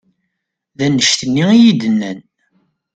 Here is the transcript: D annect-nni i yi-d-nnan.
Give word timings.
D 0.77 0.79
annect-nni 0.85 1.45
i 1.53 1.57
yi-d-nnan. 1.63 2.19